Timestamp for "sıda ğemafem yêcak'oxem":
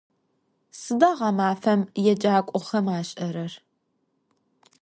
0.79-2.87